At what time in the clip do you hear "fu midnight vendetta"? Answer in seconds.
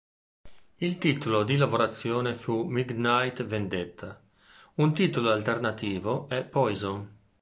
2.33-4.19